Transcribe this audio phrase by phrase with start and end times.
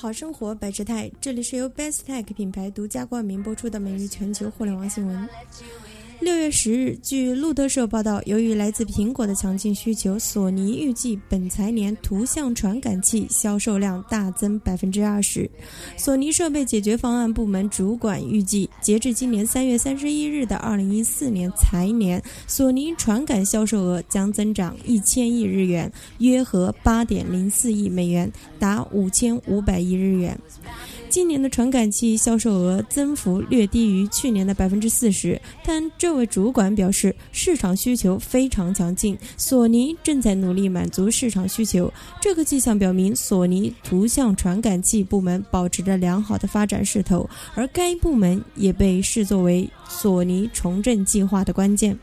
[0.00, 5.28] 好生活百事泰，这里是由 Best Tech 品牌独家冠名播出的每日全球互联网新闻。
[6.20, 15.50] 六月十日，据路透社报道，由于来自苹果的强劲需求，索尼预计本财年图像传感器销售量大增百分之二十。
[15.96, 30.38] 索尼设备解决方案部门主管预计，截至今年三月三十一日的二零一四年财年，索尼传感销售额将增长一千亿日元，约合八点零四亿美元，达五千五百亿日元。
[31.10, 41.92] 今年的传感器销售额增幅略低于去年的百分之四十，但这位主管表示，市场需求非常强劲，索尼正在努力满足市场需求。
[42.20, 51.98] 这个迹象表明，索尼图像传感器部门保持着良好的发展势头，而该部门也被视作为索尼重振计划的关键。